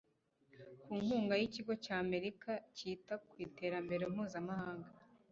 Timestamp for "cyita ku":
2.75-3.33